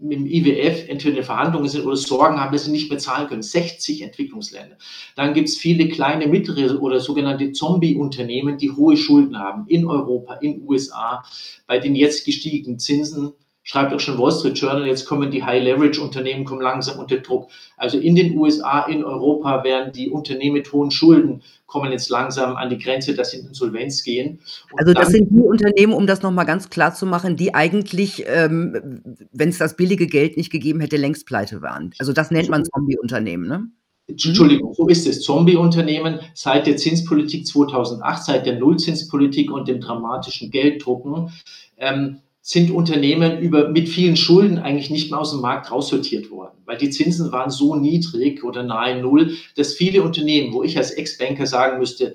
[0.00, 3.28] mit dem IWF entweder in Verhandlungen sind oder Sorgen haben, dass sie nicht mehr zahlen
[3.28, 3.42] können.
[3.42, 4.76] 60 Entwicklungsländer.
[5.16, 10.34] Dann gibt es viele kleine, mittlere oder sogenannte Zombie-Unternehmen, die hohe Schulden haben in Europa,
[10.34, 11.24] in USA.
[11.66, 13.32] Bei den jetzt gestiegenen Zinsen
[13.68, 17.50] schreibt auch schon Wall Street Journal, jetzt kommen die High-Leverage-Unternehmen, kommen langsam unter Druck.
[17.76, 22.56] Also in den USA, in Europa werden die Unternehmen mit hohen Schulden kommen jetzt langsam
[22.56, 24.40] an die Grenze, dass sie in Insolvenz gehen.
[24.72, 28.24] Und also das sind die Unternehmen, um das nochmal ganz klar zu machen, die eigentlich,
[28.26, 29.02] ähm,
[29.32, 31.92] wenn es das billige Geld nicht gegeben hätte, längst pleite waren.
[31.98, 33.68] Also das nennt man Zombie-Unternehmen, ne?
[34.06, 35.20] Entschuldigung, so ist es.
[35.20, 41.30] Zombie-Unternehmen seit der Zinspolitik 2008, seit der Nullzinspolitik und dem dramatischen Gelddrucken,
[41.76, 46.56] ähm, sind Unternehmen über, mit vielen Schulden eigentlich nicht mehr aus dem Markt raussortiert worden,
[46.64, 50.92] weil die Zinsen waren so niedrig oder nahe Null, dass viele Unternehmen, wo ich als
[50.92, 52.14] Ex-Banker sagen müsste,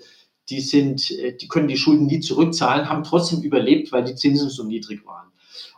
[0.49, 4.49] die sind, äh, die können die Schulden nie zurückzahlen, haben trotzdem überlebt, weil die Zinsen
[4.49, 5.27] so niedrig waren.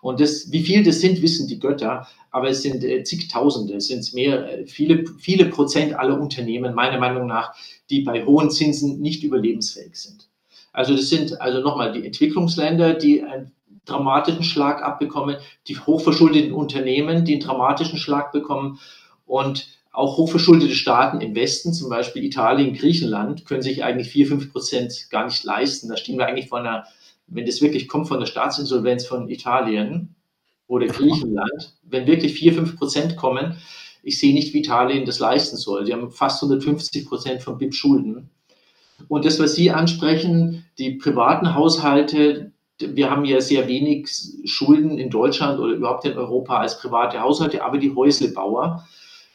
[0.01, 3.87] Und das, wie viel das sind, wissen die Götter, aber es sind äh, zigtausende, es
[3.87, 7.53] sind mehr, äh, viele, viele Prozent aller Unternehmen, meiner Meinung nach,
[7.89, 10.29] die bei hohen Zinsen nicht überlebensfähig sind.
[10.71, 13.51] Also das sind also nochmal die Entwicklungsländer, die ein
[13.85, 18.79] dramatischen Schlag abbekommen, die hochverschuldeten Unternehmen, die einen dramatischen Schlag bekommen
[19.25, 24.51] und auch hochverschuldete Staaten im Westen, zum Beispiel Italien, Griechenland, können sich eigentlich vier, fünf
[24.51, 25.87] Prozent gar nicht leisten.
[25.87, 26.85] Da stehen wir eigentlich vor einer,
[27.27, 30.15] wenn das wirklich kommt, von der Staatsinsolvenz von Italien
[30.67, 33.55] oder Griechenland, wenn wirklich vier, fünf Prozent kommen,
[34.03, 35.85] ich sehe nicht, wie Italien das leisten soll.
[35.85, 38.29] Sie haben fast 150 Prozent von BIP Schulden.
[39.07, 44.09] Und das, was Sie ansprechen, die privaten Haushalte, wir haben ja sehr wenig
[44.45, 48.85] Schulden in Deutschland oder überhaupt in Europa als private Haushalte, aber die Häuslebauer.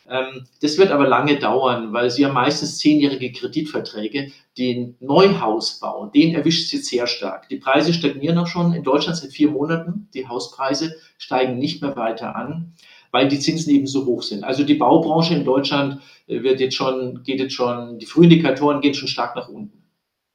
[0.08, 4.32] Ähm, das wird aber lange dauern, weil sie haben meistens zehnjährige Kreditverträge.
[4.58, 7.48] Den Neuhausbau, den erwischt sie sehr stark.
[7.48, 10.08] Die Preise stagnieren auch schon in Deutschland seit vier Monaten.
[10.12, 12.74] Die Hauspreise steigen nicht mehr weiter an,
[13.12, 14.44] weil die Zinsen eben so hoch sind.
[14.44, 18.94] Also die Baubranche in Deutschland äh, wird jetzt schon, geht jetzt schon, die Frühindikatoren gehen
[18.94, 19.82] schon stark nach unten.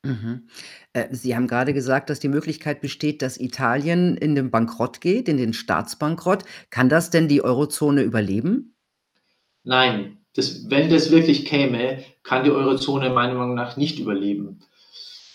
[0.03, 0.47] Mhm.
[0.95, 5.27] Äh, Sie haben gerade gesagt, dass die Möglichkeit besteht, dass Italien in den Bankrott geht,
[5.27, 6.43] in den Staatsbankrott.
[6.69, 8.75] Kann das denn die Eurozone überleben?
[9.63, 14.59] Nein, das, wenn das wirklich käme, kann die Eurozone meiner Meinung nach nicht überleben.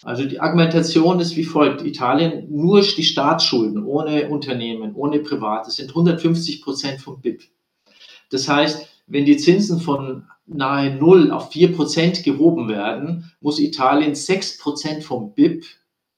[0.02, 1.84] Also die Argumentation ist wie folgt.
[1.84, 7.42] Italien, nur die Staatsschulden ohne Unternehmen, ohne Private sind 150 Prozent vom BIP.
[8.30, 14.14] Das heißt, wenn die Zinsen von nahe Null auf vier Prozent gehoben werden, muss Italien
[14.14, 15.64] sechs Prozent vom BIP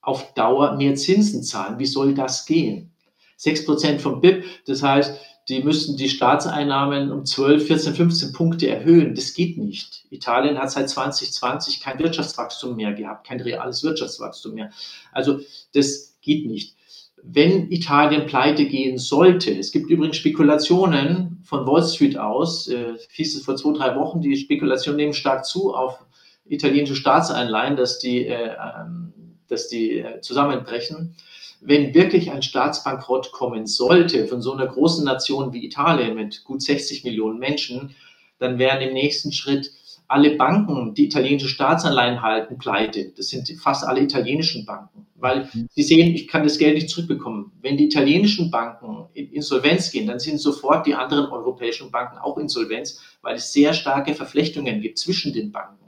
[0.00, 1.78] auf Dauer mehr Zinsen zahlen.
[1.78, 2.92] Wie soll das gehen?
[3.36, 5.18] Sechs Prozent vom BIP, das heißt,
[5.48, 9.14] die müssten die Staatseinnahmen um 12, 14, 15 Punkte erhöhen.
[9.14, 10.04] Das geht nicht.
[10.10, 14.70] Italien hat seit 2020 kein Wirtschaftswachstum mehr gehabt, kein reales Wirtschaftswachstum mehr.
[15.12, 15.40] Also
[15.74, 16.76] das geht nicht
[17.22, 19.56] wenn Italien pleite gehen sollte.
[19.56, 24.20] Es gibt übrigens Spekulationen von Wall Street aus, äh, hieß es vor zwei, drei Wochen,
[24.20, 26.04] die Spekulationen nehmen stark zu auf
[26.44, 29.12] italienische Staatseinleihen, dass die, äh, ähm,
[29.48, 31.14] dass die äh, zusammenbrechen.
[31.60, 36.60] Wenn wirklich ein Staatsbankrott kommen sollte von so einer großen Nation wie Italien mit gut
[36.60, 37.94] 60 Millionen Menschen,
[38.38, 39.70] dann wären im nächsten Schritt
[40.12, 43.12] alle Banken, die italienische Staatsanleihen halten, pleite.
[43.16, 45.68] Das sind fast alle italienischen Banken, weil mhm.
[45.70, 47.50] sie sehen, ich kann das Geld nicht zurückbekommen.
[47.62, 52.36] Wenn die italienischen Banken in Insolvenz gehen, dann sind sofort die anderen europäischen Banken auch
[52.36, 55.86] Insolvenz, weil es sehr starke Verflechtungen gibt zwischen den Banken.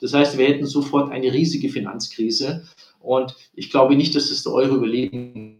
[0.00, 2.64] Das heißt, wir hätten sofort eine riesige Finanzkrise
[3.00, 5.58] und ich glaube nicht, dass es der Euro überleben.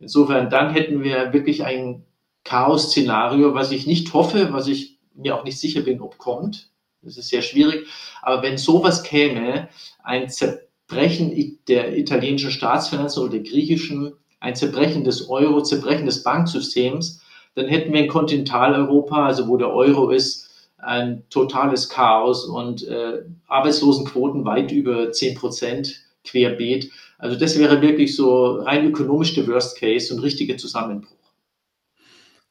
[0.00, 2.04] Insofern, dann hätten wir wirklich ein
[2.42, 6.70] Chaos-Szenario, was ich nicht hoffe, was ich mir auch nicht sicher bin, ob kommt.
[7.02, 7.86] Das ist sehr schwierig.
[8.22, 9.68] Aber wenn sowas käme,
[10.02, 17.22] ein Zerbrechen der italienischen Staatsfinanzen oder der griechischen, ein Zerbrechen des Euro, Zerbrechen des Banksystems,
[17.54, 23.22] dann hätten wir in Kontinentaleuropa, also wo der Euro ist, ein totales Chaos und äh,
[23.48, 26.90] Arbeitslosenquoten weit über 10 Prozent querbeet.
[27.18, 31.19] Also das wäre wirklich so rein ökonomisch der Worst Case und richtiger Zusammenbruch.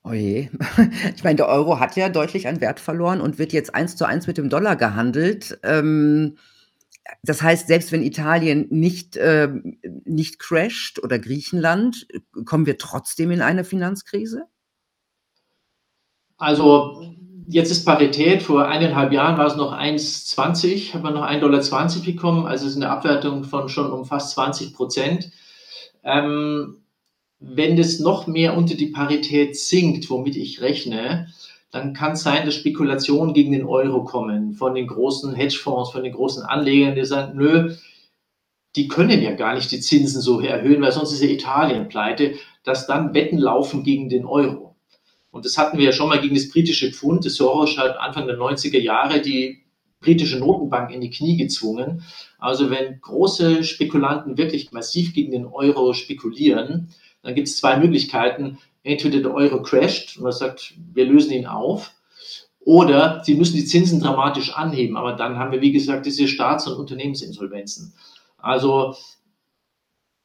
[0.03, 0.49] Oh je.
[1.15, 4.05] Ich meine, der Euro hat ja deutlich an Wert verloren und wird jetzt eins zu
[4.05, 5.59] eins mit dem Dollar gehandelt.
[5.63, 6.37] Ähm,
[7.23, 9.49] das heißt, selbst wenn Italien nicht, äh,
[10.05, 12.07] nicht crasht oder Griechenland,
[12.45, 14.43] kommen wir trotzdem in eine Finanzkrise?
[16.37, 17.03] Also
[17.47, 18.43] jetzt ist Parität.
[18.43, 22.45] Vor eineinhalb Jahren war es noch 1,20, hat man noch 1,20 Dollar bekommen.
[22.45, 25.31] Also es ist eine Abwertung von schon um fast 20 Prozent.
[26.03, 26.77] Ähm,
[27.39, 31.27] wenn das noch mehr unter die Parität sinkt, womit ich rechne,
[31.71, 36.03] dann kann es sein, dass Spekulationen gegen den Euro kommen von den großen Hedgefonds, von
[36.03, 37.75] den großen Anlegern, die sagen, nö,
[38.75, 42.35] die können ja gar nicht die Zinsen so erhöhen, weil sonst ist ja Italien pleite,
[42.63, 44.75] dass dann Wetten laufen gegen den Euro.
[45.31, 47.25] Und das hatten wir ja schon mal gegen das britische Pfund.
[47.25, 49.63] Das Soros hat Anfang der 90er Jahre die
[49.99, 52.03] britische Notenbank in die Knie gezwungen.
[52.39, 56.89] Also wenn große Spekulanten wirklich massiv gegen den Euro spekulieren,
[57.21, 58.59] dann gibt es zwei Möglichkeiten.
[58.83, 61.91] entweder der Euro crasht und man sagt, wir lösen ihn auf,
[62.59, 64.97] oder sie müssen die Zinsen dramatisch anheben.
[64.97, 67.93] Aber dann haben wir, wie gesagt, diese Staats- und Unternehmensinsolvenzen.
[68.37, 68.95] Also,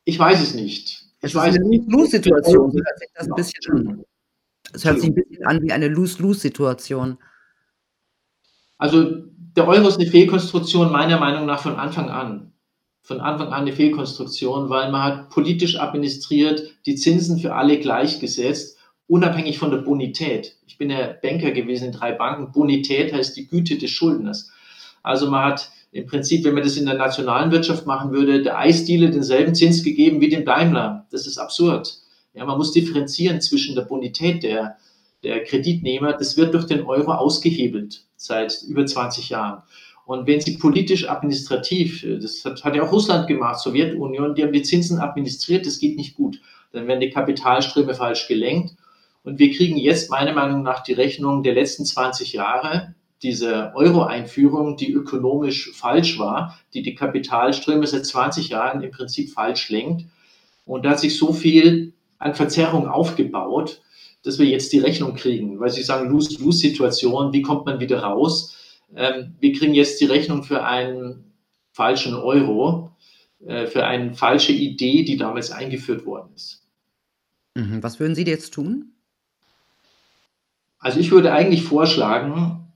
[0.05, 1.05] ich weiß es nicht.
[1.21, 2.71] Ich es weiß ist eine Lose-Lose-Situation.
[2.73, 4.05] So hört sich das ein bisschen an.
[4.73, 7.19] Es hört sich ein bisschen an wie eine Lose-Lose-Situation.
[8.79, 9.05] Also,
[9.57, 12.53] der Euro ist eine Fehlkonstruktion meiner Meinung nach von Anfang an.
[13.05, 18.79] Von Anfang an eine Fehlkonstruktion, weil man hat politisch administriert, die Zinsen für alle gleichgesetzt
[19.07, 20.57] unabhängig von der Bonität.
[20.67, 22.53] Ich bin ja Banker gewesen in drei Banken.
[22.53, 24.51] Bonität heißt die Güte des Schuldners.
[25.03, 28.59] Also man hat im Prinzip, wenn man das in der nationalen Wirtschaft machen würde, der
[28.59, 31.07] Eisdealer denselben Zins gegeben wie dem Daimler.
[31.11, 31.99] Das ist absurd.
[32.33, 34.79] Ja, man muss differenzieren zwischen der Bonität der,
[35.23, 36.15] der Kreditnehmer.
[36.15, 39.63] Das wird durch den Euro ausgehebelt seit über 20 Jahren.
[40.07, 44.53] Und wenn Sie politisch administrativ, das hat, hat ja auch Russland gemacht, Sowjetunion, die haben
[44.53, 46.41] die Zinsen administriert, das geht nicht gut.
[46.73, 48.75] Dann werden die Kapitalströme falsch gelenkt
[49.25, 54.77] und wir kriegen jetzt meiner Meinung nach die Rechnung der letzten 20 Jahre, diese Euro-Einführung,
[54.77, 60.05] die ökonomisch falsch war, die die Kapitalströme seit 20 Jahren im Prinzip falsch lenkt.
[60.67, 63.81] Und da hat sich so viel an Verzerrung aufgebaut,
[64.23, 68.57] dass wir jetzt die Rechnung kriegen, weil Sie sagen, Lose-Lose-Situation, wie kommt man wieder raus?
[68.97, 71.33] Ähm, wir kriegen jetzt die Rechnung für einen
[71.73, 72.97] falschen Euro,
[73.45, 76.63] äh, für eine falsche Idee, die damals eingeführt worden ist.
[77.55, 77.83] Mhm.
[77.83, 78.93] Was würden Sie jetzt tun?
[80.79, 82.73] Also ich würde eigentlich vorschlagen,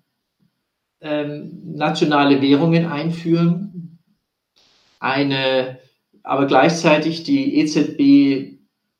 [1.00, 3.98] ähm, nationale Währungen einführen,
[4.98, 5.78] eine,
[6.22, 8.57] aber gleichzeitig die EZB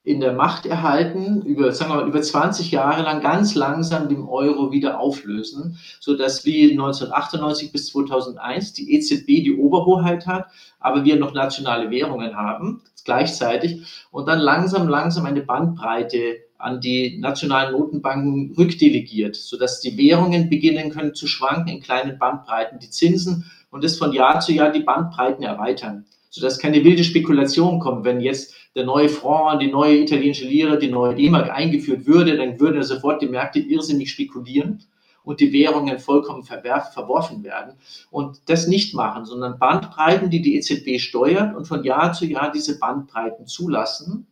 [0.09, 4.23] in der Macht erhalten, über, sagen wir mal, über 20 Jahre lang ganz langsam den
[4.23, 10.47] Euro wieder auflösen, so dass wie 1998 bis 2001 die EZB die Oberhoheit hat,
[10.81, 17.19] aber wir noch nationale Währungen haben, gleichzeitig, und dann langsam, langsam eine Bandbreite an die
[17.19, 23.51] nationalen Notenbanken rückdelegiert, sodass die Währungen beginnen können zu schwanken in kleinen Bandbreiten, die Zinsen
[23.71, 28.05] und das von Jahr zu Jahr die Bandbreiten erweitern, sodass keine wilde Spekulation kommt.
[28.05, 32.61] Wenn jetzt der neue Franc, die neue italienische Lira, die neue D-Mark eingeführt würde, dann
[32.61, 34.85] würden sofort die Märkte irrsinnig spekulieren
[35.25, 37.75] und die Währungen vollkommen verworfen werden.
[38.11, 42.51] Und das nicht machen, sondern Bandbreiten, die die EZB steuert und von Jahr zu Jahr
[42.53, 44.27] diese Bandbreiten zulassen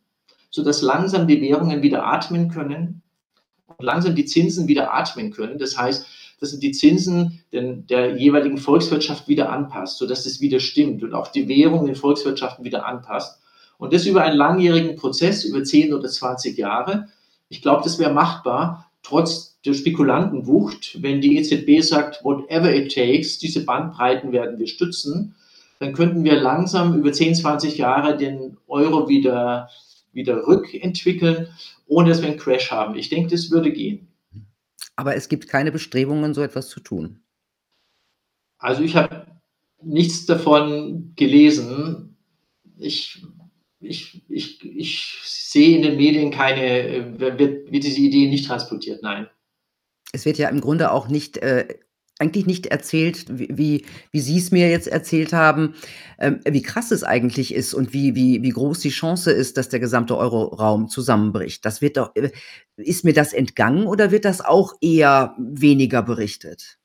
[0.57, 3.03] sodass langsam die Währungen wieder atmen können
[3.67, 5.59] und langsam die Zinsen wieder atmen können.
[5.59, 6.07] Das heißt,
[6.41, 11.15] dass sind die Zinsen den, der jeweiligen Volkswirtschaft wieder anpasst, sodass es wieder stimmt und
[11.15, 13.41] auch die Währung den Volkswirtschaften wieder anpasst.
[13.79, 17.09] Und das über einen langjährigen Prozess, über 10 oder 20 Jahre.
[17.49, 23.39] Ich glaube, das wäre machbar, trotz der Spekulantenwucht, wenn die EZB sagt, whatever it takes,
[23.39, 25.35] diese Bandbreiten werden wir stützen,
[25.79, 29.69] dann könnten wir langsam über 10, 20 Jahre den Euro wieder
[30.17, 31.49] wieder rückentwickeln,
[31.87, 32.97] ohne dass wir einen Crash haben.
[32.97, 34.09] Ich denke, das würde gehen.
[34.97, 37.21] Aber es gibt keine Bestrebungen, so etwas zu tun.
[38.59, 39.27] Also ich habe
[39.83, 42.17] nichts davon gelesen.
[42.79, 43.25] Ich,
[43.81, 49.29] ich, ich, ich sehe in den Medien keine, wird, wird diese Idee nicht transportiert, nein.
[50.13, 51.79] Es wird ja im Grunde auch nicht äh,
[52.19, 55.75] eigentlich nicht erzählt, wie wie Sie es mir jetzt erzählt haben,
[56.19, 59.69] ähm, wie krass es eigentlich ist und wie wie wie groß die Chance ist, dass
[59.69, 61.65] der gesamte Euroraum zusammenbricht.
[61.65, 62.31] Das wird doch äh,
[62.77, 66.79] ist mir das entgangen oder wird das auch eher weniger berichtet?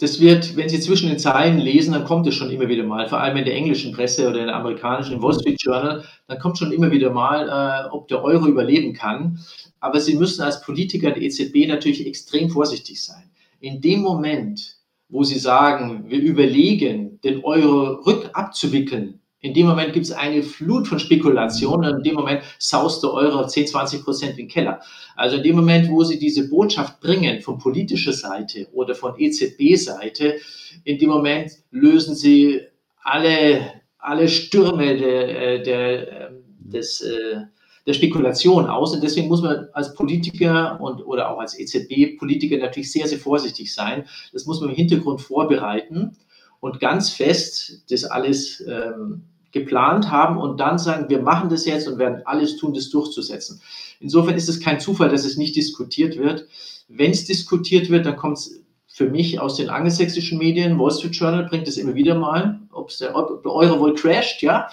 [0.00, 3.08] Das wird, wenn Sie zwischen den Zeilen lesen, dann kommt es schon immer wieder mal,
[3.08, 6.38] vor allem in der englischen Presse oder in der amerikanischen im Wall Street Journal, dann
[6.38, 9.40] kommt schon immer wieder mal, äh, ob der Euro überleben kann.
[9.80, 13.27] Aber Sie müssen als Politiker der EZB natürlich extrem vorsichtig sein
[13.60, 14.76] in dem Moment,
[15.08, 20.88] wo sie sagen, wir überlegen, den Euro rückabzuwickeln, in dem Moment gibt es eine Flut
[20.88, 24.80] von Spekulationen und in dem Moment saust der Euro 10, 20 Prozent in den Keller.
[25.14, 30.38] Also in dem Moment, wo sie diese Botschaft bringen von politischer Seite oder von EZB-Seite,
[30.82, 32.62] in dem Moment lösen sie
[33.04, 37.42] alle, alle Stürme der, äh, der, ähm, des, äh,
[37.88, 38.94] der Spekulation aus.
[38.94, 43.74] Und deswegen muss man als Politiker und oder auch als EZB-Politiker natürlich sehr, sehr vorsichtig
[43.74, 44.04] sein.
[44.34, 46.18] Das muss man im Hintergrund vorbereiten
[46.60, 49.22] und ganz fest das alles ähm,
[49.52, 53.62] geplant haben und dann sagen, wir machen das jetzt und werden alles tun, das durchzusetzen.
[54.00, 56.46] Insofern ist es kein Zufall, dass es nicht diskutiert wird.
[56.88, 61.16] Wenn es diskutiert wird, dann kommt es für mich aus den angelsächsischen Medien, Wall Street
[61.16, 64.68] Journal bringt es immer wieder mal, ob der, Euro wohl crasht, ja.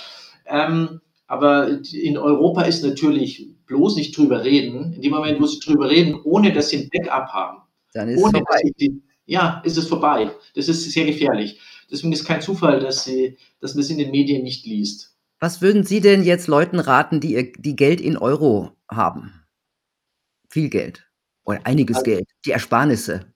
[0.47, 4.93] Ähm, aber in Europa ist natürlich bloß nicht drüber reden.
[4.93, 7.61] In dem Moment, wo sie drüber reden, ohne dass sie ein Backup haben,
[7.93, 8.71] dann ist ohne, es vorbei.
[8.79, 10.31] Die, ja, ist es vorbei.
[10.53, 11.59] Das ist sehr gefährlich.
[11.89, 15.15] Deswegen ist kein Zufall, dass, sie, dass man es in den Medien nicht liest.
[15.39, 19.45] Was würden Sie denn jetzt Leuten raten, die, die Geld in Euro haben?
[20.49, 21.07] Viel Geld
[21.43, 23.33] oder einiges Al Geld, die Ersparnisse.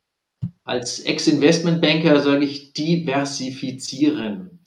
[0.63, 4.65] Als Ex-Investmentbanker sage ich diversifizieren.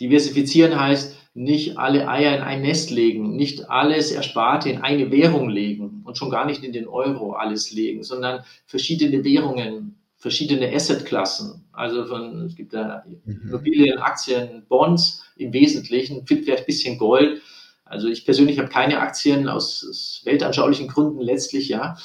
[0.00, 5.48] Diversifizieren heißt, nicht alle Eier in ein Nest legen, nicht alles Ersparte in eine Währung
[5.48, 11.64] legen und schon gar nicht in den Euro alles legen, sondern verschiedene Währungen, verschiedene Assetklassen.
[11.72, 13.40] Also von, es gibt da Mhm.
[13.48, 17.40] Immobilien, Aktien, Bonds im Wesentlichen, vielleicht ein bisschen Gold.
[17.86, 21.96] Also ich persönlich habe keine Aktien aus, aus weltanschaulichen Gründen letztlich, ja.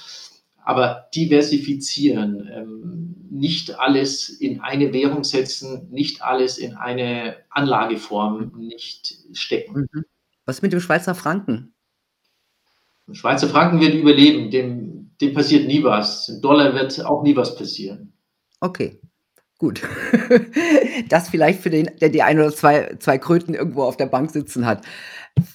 [0.65, 9.15] Aber diversifizieren, ähm, nicht alles in eine Währung setzen, nicht alles in eine Anlageform nicht
[9.33, 9.87] stecken.
[9.91, 10.05] Mhm.
[10.45, 11.73] Was mit dem Schweizer Franken?
[13.11, 16.27] Schweizer Franken wird überleben, dem, dem passiert nie was.
[16.29, 18.13] Im Dollar wird auch nie was passieren.
[18.59, 18.99] Okay,
[19.57, 19.81] gut.
[21.09, 24.31] Das vielleicht für den, der die ein oder zwei, zwei Kröten irgendwo auf der Bank
[24.31, 24.85] sitzen hat.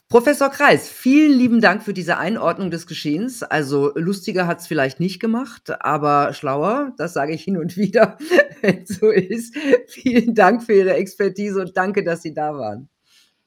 [0.09, 3.43] Professor Kreis, vielen lieben Dank für diese Einordnung des Geschehens.
[3.43, 8.18] Also lustiger hat es vielleicht nicht gemacht, aber schlauer, das sage ich hin und wieder,
[8.61, 9.57] wenn es so ist.
[9.87, 12.89] Vielen Dank für Ihre Expertise und danke, dass Sie da waren.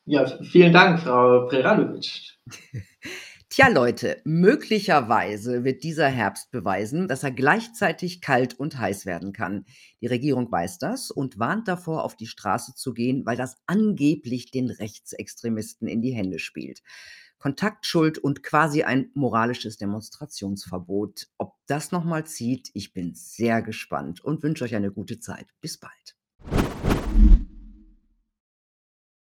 [0.05, 2.37] Ja, vielen Dank, Frau Preradovic.
[3.55, 9.65] Tja, Leute, möglicherweise wird dieser Herbst beweisen, dass er gleichzeitig kalt und heiß werden kann.
[10.01, 14.49] Die Regierung weiß das und warnt davor, auf die Straße zu gehen, weil das angeblich
[14.49, 16.81] den Rechtsextremisten in die Hände spielt.
[17.37, 21.27] Kontaktschuld und quasi ein moralisches Demonstrationsverbot.
[21.37, 25.45] Ob das nochmal zieht, ich bin sehr gespannt und wünsche euch eine gute Zeit.
[25.61, 26.15] Bis bald.